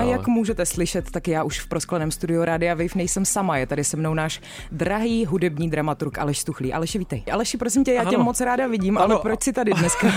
[0.00, 3.56] A jak můžete slyšet, tak já už v proskleném studiu Rádia Wave nejsem sama.
[3.56, 4.40] Je tady se mnou náš
[4.72, 6.72] drahý hudební dramaturg Aleš Stuchlý.
[6.72, 7.22] Aleši, vítej.
[7.32, 8.10] Aleši, prosím tě, já ano.
[8.10, 9.04] tě moc ráda vidím, ano.
[9.04, 10.08] ale proč jsi tady dneska?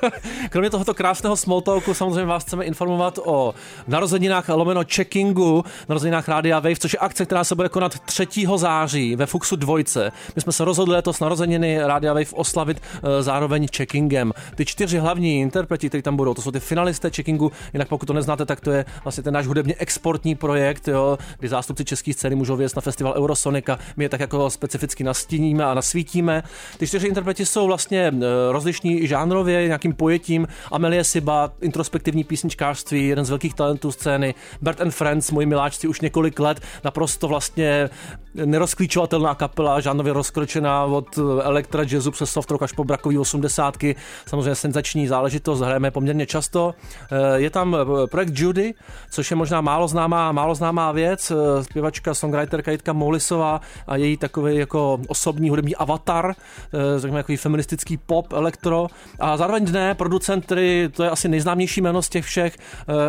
[0.50, 3.54] Kromě tohoto krásného smalltalku samozřejmě vás chceme informovat o
[3.88, 8.26] narozeninách lomeno checkingu, narozeninách Rádia Wave, což je akce, která se bude konat 3.
[8.56, 10.12] září ve Fuxu dvojce.
[10.36, 14.32] My jsme se rozhodli letos narozeniny Rádia Wave oslavit e, zároveň checkingem.
[14.54, 18.12] Ty čtyři hlavní interpreti, kteří tam budou, to jsou ty finalisté checkingu, jinak pokud to
[18.12, 22.36] neznáte, tak to je vlastně ten náš hudebně exportní projekt, jo, kdy zástupci české scény
[22.36, 23.78] můžou věc na festival Eurosonika.
[23.96, 26.42] My je tak jako specificky nastíníme a nasvítíme.
[26.78, 28.12] Ty čtyři interpreti jsou vlastně e,
[28.52, 30.48] rozlišní žánrově, nějakým pojetím.
[30.72, 34.34] Amelie Siba, introspektivní písničkářství, jeden z velkých talentů scény.
[34.62, 37.90] Bert and Friends, moji miláčci už několik let, naprosto vlastně
[38.34, 43.96] nerozklíčovatelná kapela, žánrově rozkročená od elektra jazzu přes soft rock až po brakový osmdesátky.
[44.26, 46.74] Samozřejmě senzační záležitost, hrajeme poměrně často.
[47.10, 47.76] E, je tam
[48.10, 48.74] projekt Judy,
[49.12, 51.30] což je možná málo známá, málo známá věc.
[51.30, 57.36] E, zpěvačka, songwriterka Jitka Moulisová a její takový jako osobní hudební avatar, e, řekněme takový
[57.36, 58.86] feministický pop, elektro.
[59.20, 62.56] A zároveň dne producent, který to je asi nejznámější jméno z těch všech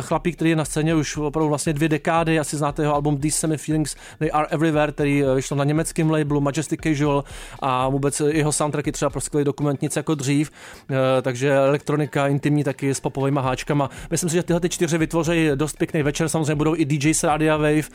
[0.00, 2.38] chlapí, který je na scéně už opravdu vlastně dvě dekády.
[2.38, 6.40] Asi znáte jeho album These Semi Feelings, They Are Everywhere, který vyšel na německém labelu
[6.40, 7.24] Majestic Casual
[7.58, 10.50] a vůbec jeho soundtracky třeba pro skvělý dokumentnice jako dřív.
[11.22, 13.90] Takže elektronika intimní taky s popovými háčkama.
[14.10, 16.28] Myslím si, že tyhle ty čtyři vytvoří dost pěkný večer.
[16.28, 17.88] Samozřejmě budou i DJ z Radia Wave, eh,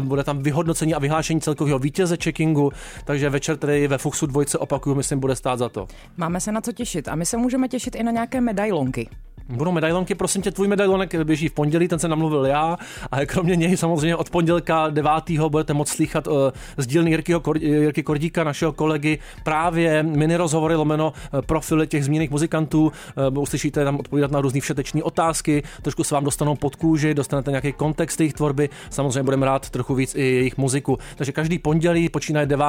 [0.00, 2.72] bude tam vyhodnocení a vyhlášení celkového vítěze checkingu,
[3.04, 5.88] takže večer, který ve Fuxu dvojce opakuju, myslím, bude stát za to.
[6.16, 9.08] Máme se na co těšit a my se můžeme těšit i na nějaké medailonky.
[9.48, 12.78] Budou medailonky, prosím tě, tvůj medailonek běží v pondělí, ten se namluvil já,
[13.10, 15.10] a kromě něj samozřejmě od pondělka 9.
[15.48, 16.34] budete moct slychat uh,
[16.76, 22.30] z dílny Jirkyho, Jirky Kordíka, našeho kolegy, právě mini rozhovory lomeno uh, profily těch zmíněných
[22.30, 22.92] muzikantů.
[23.32, 27.50] Uh, uslyšíte tam odpovídat na různé všeteční otázky, trošku se vám dostanou pod kůži, dostanete
[27.50, 30.98] nějaký kontext jejich tvorby, samozřejmě budeme rád trochu víc i jejich muziku.
[31.16, 32.66] Takže každý pondělí počínaje 9.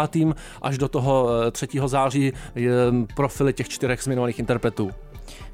[0.62, 1.68] až do toho 3.
[1.86, 2.34] září
[3.16, 4.92] profily těch čtyřech zmiňovaných interpretů.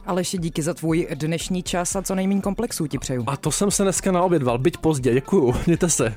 [0.05, 3.23] Aleši, díky za tvůj dnešní čas a co nejméně komplexů ti přeju.
[3.27, 6.15] A to jsem se dneska naobědval, byť pozdě, děkuju, mějte se.